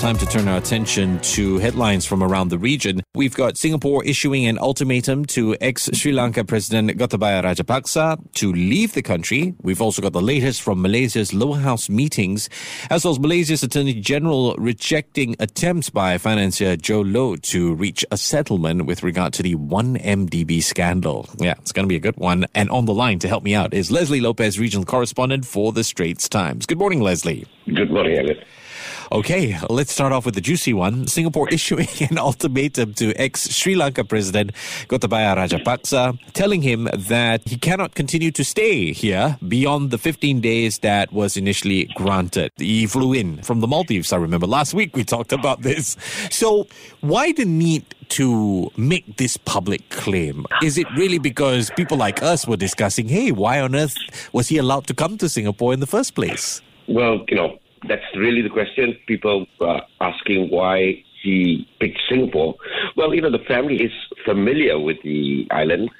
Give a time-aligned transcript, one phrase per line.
[0.00, 3.02] Time to turn our attention to headlines from around the region.
[3.14, 8.94] We've got Singapore issuing an ultimatum to ex Sri Lanka President Gotabaya Rajapaksa to leave
[8.94, 9.54] the country.
[9.60, 12.48] We've also got the latest from Malaysia's lower house meetings,
[12.88, 18.16] as well as Malaysia's Attorney General rejecting attempts by financier Jho Low to reach a
[18.16, 21.28] settlement with regard to the 1MDB scandal.
[21.36, 22.46] Yeah, it's going to be a good one.
[22.54, 25.84] And on the line to help me out is Leslie Lopez, regional correspondent for the
[25.84, 26.64] Straits Times.
[26.64, 27.46] Good morning, Leslie.
[27.66, 28.46] Good morning, Elliott.
[29.12, 31.08] Okay, let's start off with the juicy one.
[31.08, 34.52] Singapore issuing an ultimatum to ex Sri Lanka President
[34.86, 40.78] Gotabaya Rajapaksa, telling him that he cannot continue to stay here beyond the 15 days
[40.78, 42.52] that was initially granted.
[42.56, 44.46] He flew in from the Maldives, I remember.
[44.46, 45.96] Last week we talked about this.
[46.30, 46.68] So,
[47.00, 50.46] why the need to make this public claim?
[50.62, 53.96] Is it really because people like us were discussing, hey, why on earth
[54.32, 56.62] was he allowed to come to Singapore in the first place?
[56.86, 58.96] Well, you know, that's really the question.
[59.06, 62.54] People are asking why he picked Singapore.
[62.96, 63.92] Well, you know, the family is
[64.24, 65.90] familiar with the island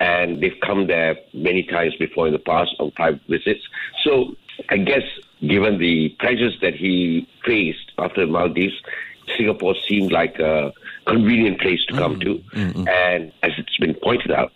[0.00, 3.60] and they've come there many times before in the past on private visits.
[4.04, 4.34] So
[4.68, 5.02] I guess
[5.40, 8.74] given the pressures that he faced after Maldives,
[9.36, 10.72] Singapore seemed like a
[11.06, 12.84] convenient place to come mm-hmm.
[12.84, 12.90] to.
[12.90, 14.52] And as it's been pointed out,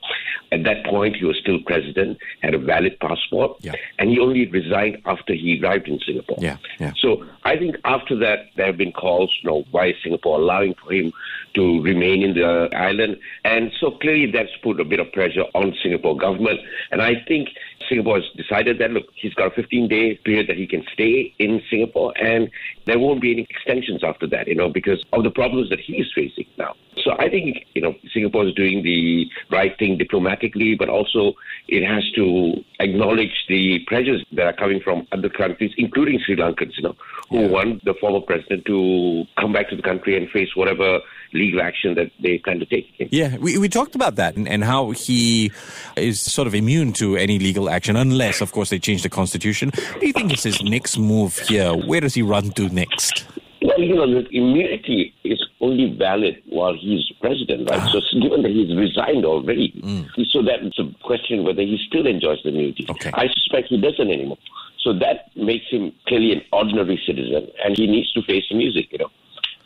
[0.55, 3.73] at that point, he was still president, had a valid passport, yeah.
[3.99, 6.39] and he only resigned after he arrived in Singapore.
[6.41, 6.93] Yeah, yeah.
[6.99, 10.75] So I think after that, there have been calls, you know, why is Singapore allowing
[10.75, 11.13] for him
[11.55, 13.17] to remain in the island?
[13.45, 16.61] And so clearly that's put a bit of pressure on Singapore government.
[16.91, 17.49] And I think
[17.89, 21.35] Singapore has decided that, look, he's got a 15 day period that he can stay
[21.39, 22.51] in Singapore, and
[22.87, 25.95] there won't be any extensions after that, you know, because of the problems that he
[25.99, 26.75] is facing now.
[27.03, 31.35] So I think, you know, Singapore is doing the right thing diplomatically, but also
[31.69, 36.77] it has to acknowledge the pressures that are coming from other countries, including Sri Lankans,
[36.77, 36.97] you know,
[37.29, 37.49] who yeah.
[37.49, 41.01] want the former president to come back to the country and face whatever
[41.33, 42.87] legal action that they kind of take.
[43.11, 45.53] Yeah, we, we talked about that and, and how he
[45.97, 49.71] is sort of immune to any legal action, unless, of course, they change the constitution.
[49.75, 51.73] What do you think is his next move here?
[51.75, 53.27] Where does he run to next?
[53.63, 57.91] Well, you know, the immunity is only valid while he's president, right?
[57.91, 60.07] So, given that he's resigned already, mm.
[60.29, 62.87] so that's a question whether he still enjoys the immunity.
[62.91, 63.11] Okay.
[63.15, 64.39] I suspect he doesn't anymore.
[64.85, 68.93] So that makes him clearly an ordinary citizen, and he needs to face the music,
[68.93, 69.11] you know.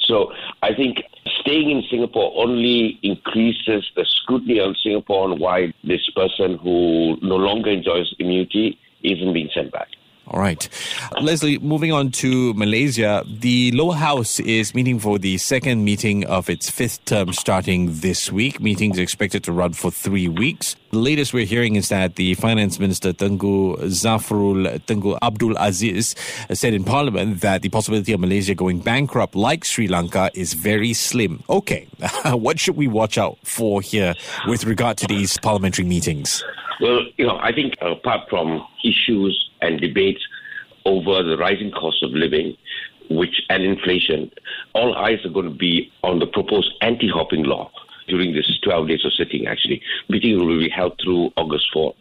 [0.08, 0.32] So
[0.62, 1.02] I think
[1.40, 7.36] staying in Singapore only increases the scrutiny on Singapore on why this person who no
[7.36, 9.88] longer enjoys immunity isn't being sent back.
[10.30, 10.68] All right.
[11.22, 16.50] Leslie, moving on to Malaysia, the lower house is meeting for the second meeting of
[16.50, 18.60] its fifth term starting this week.
[18.60, 20.76] Meetings expected to run for three weeks.
[20.90, 26.14] The latest we're hearing is that the finance minister, Tengku Zafrul Tengku Abdul Aziz,
[26.52, 30.92] said in parliament that the possibility of Malaysia going bankrupt like Sri Lanka is very
[30.92, 31.42] slim.
[31.48, 31.88] Okay.
[32.26, 34.12] what should we watch out for here
[34.46, 36.44] with regard to these parliamentary meetings?
[36.80, 40.20] Well, you know, I think apart from issues and debates
[40.84, 42.56] over the rising cost of living,
[43.10, 44.30] which and inflation,
[44.74, 47.70] all eyes are going to be on the proposed anti-hopping law
[48.06, 49.46] during this 12 days of sitting.
[49.46, 51.94] Actually, meeting will be held through August 4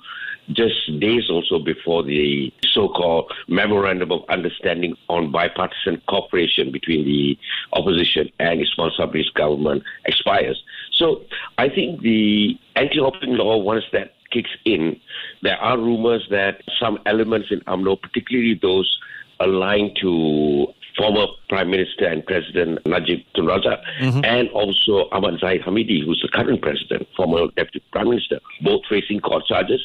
[0.51, 7.37] just days also before the so-called memorandum of understanding on bipartisan cooperation between the
[7.73, 10.63] opposition and Ismail Sabri's government expires.
[10.93, 11.21] So
[11.57, 14.99] I think the anti-hopping law, once that kicks in,
[15.41, 18.97] there are rumors that some elements in UMNO, particularly those
[19.39, 20.67] aligned to
[20.97, 24.25] former Prime Minister and President Najib Tun Razak, mm-hmm.
[24.25, 29.19] and also Ahmad Zahid Hamidi, who's the current president, former Deputy Prime Minister, both facing
[29.19, 29.81] court charges.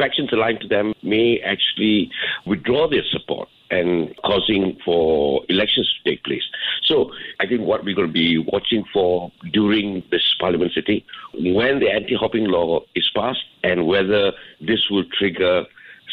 [0.00, 2.10] Factions aligned to them may actually
[2.46, 6.42] withdraw their support and causing for elections to take place.
[6.84, 11.02] So I think what we're going to be watching for during this parliament sitting,
[11.34, 15.66] when the anti-hopping law is passed and whether this will trigger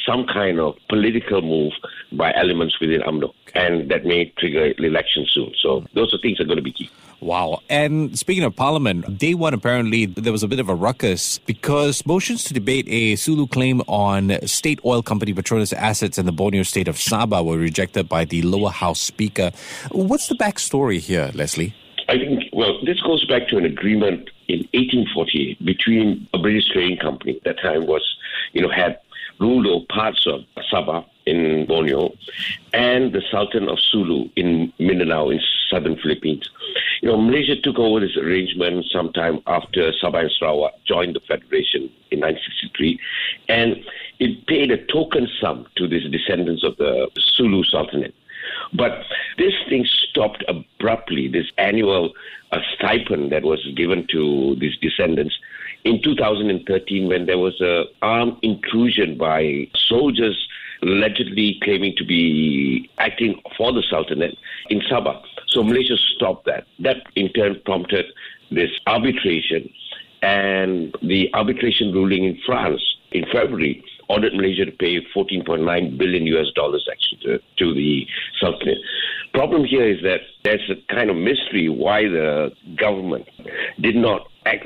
[0.07, 1.73] some kind of political move
[2.11, 3.33] by elements within UMNO.
[3.53, 5.53] And that may trigger election soon.
[5.61, 6.89] So those are things that are going to be key.
[7.19, 7.61] Wow.
[7.67, 12.05] And speaking of Parliament, day one, apparently, there was a bit of a ruckus because
[12.05, 16.63] motions to debate a Sulu claim on state oil company Petronas assets in the Borneo
[16.63, 19.51] state of Sabah were rejected by the lower house speaker.
[19.91, 21.73] What's the backstory here, Leslie?
[22.07, 26.97] I think, well, this goes back to an agreement in 1848 between a British trading
[26.97, 28.03] company at that time was,
[28.53, 28.99] you know, had
[29.39, 30.41] ruled over parts of
[30.71, 32.13] Sabah in Borneo
[32.73, 36.49] and the Sultan of Sulu in Mindanao in southern Philippines.
[37.01, 41.89] You know, Malaysia took over this arrangement sometime after Sabah and Sarawak joined the Federation
[42.11, 42.99] in 1963,
[43.49, 43.83] and
[44.19, 48.15] it paid a token sum to these descendants of the Sulu Sultanate.
[48.73, 49.03] But
[49.37, 52.13] this thing stopped abruptly, this annual
[52.51, 55.37] uh, stipend that was given to these descendants
[55.87, 60.37] in 2013 when there was a armed intrusion by soldiers
[60.83, 64.37] allegedly claiming to be acting for the Sultanate
[64.69, 65.21] in Sabah.
[65.47, 66.67] So Malaysia stopped that.
[66.79, 68.05] That in turn prompted
[68.51, 69.69] this arbitration
[70.21, 72.81] and the arbitration ruling in France
[73.11, 78.05] in February ordered Malaysia to pay 14.9 billion US dollars actually to, to the
[78.39, 78.77] Sultanate.
[79.33, 83.27] Problem here is that there's a kind of mystery why the government
[83.79, 84.65] did not act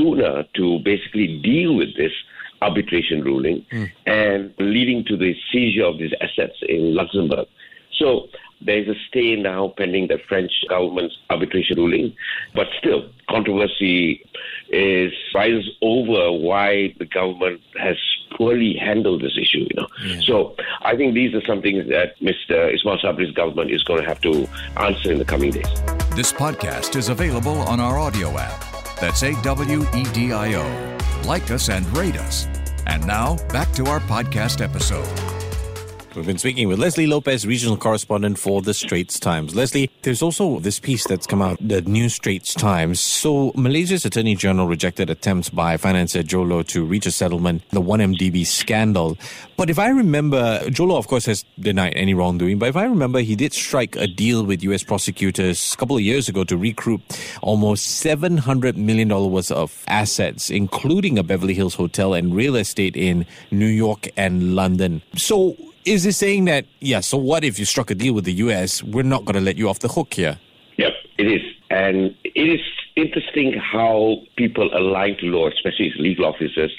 [0.00, 2.12] sooner to basically deal with this
[2.62, 3.90] arbitration ruling mm.
[4.06, 7.46] and leading to the seizure of these assets in Luxembourg.
[7.98, 8.28] So
[8.62, 12.14] there's a stay now pending the French government's arbitration ruling,
[12.54, 14.24] but still controversy
[14.68, 17.96] is rises over why the government has
[18.36, 19.66] poorly handled this issue.
[19.70, 20.20] You know, yeah.
[20.20, 22.74] so I think these are some things that Mr.
[22.74, 25.82] Ismail Sabri's government is going to have to answer in the coming days.
[26.14, 28.69] This podcast is available on our Awedio app.
[29.00, 30.98] That's A W E D I O.
[31.26, 32.46] Like us and rate us.
[32.86, 35.39] And now back to our podcast episode.
[36.20, 39.56] We've been speaking with Leslie Lopez, regional correspondent for the Straits Times.
[39.56, 43.00] Leslie, there's also this piece that's come out, the New Straits Times.
[43.00, 48.44] So, Malaysia's Attorney General rejected attempts by financier Jho to reach a settlement, the 1MDB
[48.46, 49.16] scandal.
[49.56, 53.20] But if I remember, Jho of course, has denied any wrongdoing, but if I remember,
[53.20, 54.82] he did strike a deal with U.S.
[54.82, 57.00] prosecutors a couple of years ago to recoup
[57.40, 63.24] almost $700 million worth of assets, including a Beverly Hills hotel and real estate in
[63.50, 65.00] New York and London.
[65.16, 65.56] So,
[65.90, 68.80] is it saying that, yeah, so what if you struck a deal with the US?
[68.80, 70.38] We're not going to let you off the hook here.
[70.76, 71.42] Yep, it is.
[71.68, 72.60] And it is
[72.94, 76.72] interesting how people aligned to Low, especially legal officers,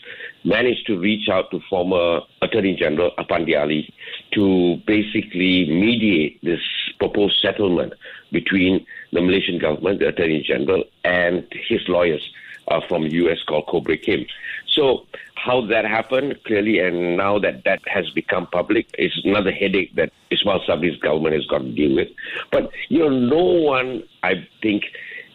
[0.46, 3.94] managed to reach out to former Attorney General Apandi Ali
[4.32, 6.62] to basically mediate this
[6.98, 7.94] proposed settlement
[8.32, 12.32] between the Malaysian government, the Attorney General, and his lawyers
[12.70, 14.26] uh, from the US called Kobre Kim.
[14.68, 15.06] So
[15.44, 20.12] how that happened, clearly, and now that that has become public, is another headache that
[20.30, 22.10] Ismail Sabri's government has got to deal with.
[22.52, 24.84] But, you know, no one, I think,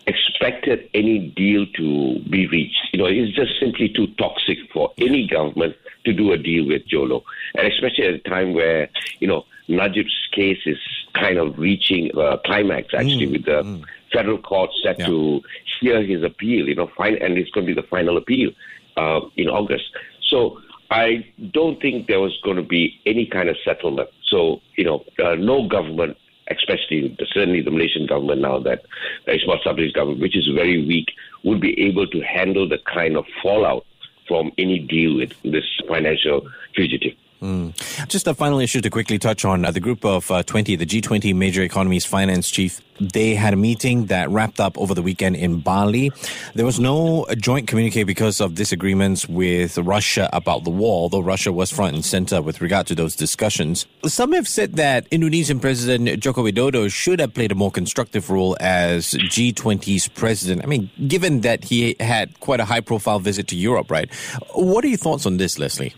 [0.06, 2.78] expected any deal to be reached.
[2.92, 5.74] You know, it's just simply too toxic for any government
[6.04, 7.24] to do a deal with Jho Low,
[7.56, 8.88] And especially at a time where,
[9.18, 10.78] you know, Najib's case is
[11.14, 13.84] kind of reaching a climax, actually, mm, with the mm.
[14.12, 15.06] federal court set yeah.
[15.06, 15.42] to
[15.80, 18.52] hear his appeal, you know, fine, and it's going to be the final appeal
[18.96, 19.84] uh, in August.
[20.28, 20.60] So
[20.90, 24.08] I don't think there was going to be any kind of settlement.
[24.24, 26.16] So, you know, uh, no government,
[26.48, 28.84] especially certainly the Malaysian government now that
[29.26, 31.08] Ismail Sabri's government, which is very weak,
[31.44, 33.84] would be able to handle the kind of fallout
[34.28, 37.14] from any deal with this financial fugitive.
[37.42, 38.08] Mm.
[38.08, 39.64] Just a final issue to quickly touch on.
[39.64, 43.56] Uh, the group of uh, 20, the G20 major economies finance chief, they had a
[43.56, 46.10] meeting that wrapped up over the weekend in Bali.
[46.54, 51.52] There was no joint communique because of disagreements with Russia about the war, although Russia
[51.52, 53.86] was front and center with regard to those discussions.
[54.04, 58.56] Some have said that Indonesian President Joko Widodo should have played a more constructive role
[58.60, 60.64] as G20's president.
[60.64, 64.12] I mean, given that he had quite a high profile visit to Europe, right?
[64.54, 65.94] What are your thoughts on this, Leslie?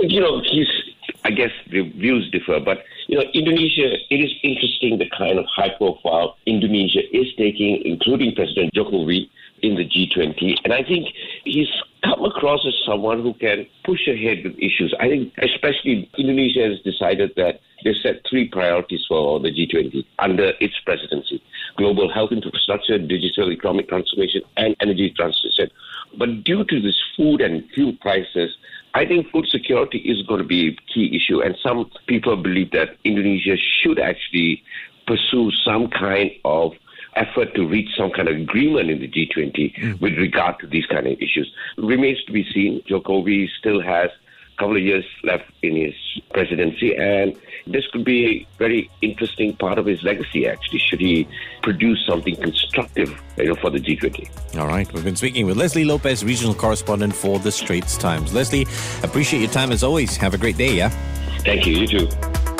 [0.00, 0.66] You know, he's
[1.30, 3.94] I guess the views differ, but you know, Indonesia.
[4.10, 9.30] It is interesting the kind of high-profile Indonesia is taking, including President Jokowi
[9.62, 11.06] in the G20, and I think
[11.44, 11.68] he's
[12.02, 14.92] come across as someone who can push ahead with issues.
[14.98, 20.52] I think, especially Indonesia has decided that they set three priorities for the G20 under
[20.58, 21.40] its presidency:
[21.76, 25.70] global health infrastructure, digital economic transformation, and energy transition.
[26.18, 28.56] But due to this food and fuel prices
[28.94, 32.72] I think food security is going to be a key issue, and some people believe
[32.72, 34.62] that Indonesia should actually
[35.06, 36.72] pursue some kind of
[37.16, 40.00] effort to reach some kind of agreement in the G20 mm.
[40.00, 41.52] with regard to these kind of issues.
[41.76, 42.82] Remains to be seen.
[42.88, 44.10] Jokowi still has
[44.60, 45.94] couple of years left in his
[46.34, 47.34] presidency, and
[47.66, 51.26] this could be a very interesting part of his legacy, actually, should he
[51.62, 54.58] produce something constructive you know, for the G20.
[54.58, 54.90] All right.
[54.92, 58.34] We've been speaking with Leslie Lopez, regional correspondent for the Straits Times.
[58.34, 58.66] Leslie,
[59.02, 60.16] appreciate your time as always.
[60.18, 60.90] Have a great day, yeah?
[61.40, 61.78] Thank you.
[61.78, 62.06] You too.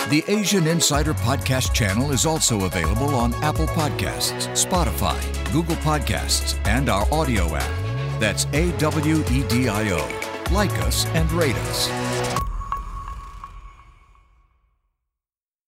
[0.09, 5.21] The Asian Insider Podcast channel is also available on Apple Podcasts, Spotify,
[5.53, 8.21] Google Podcasts, and our Awedio app.
[8.21, 12.20] That's A W E D I O like us, and rate us.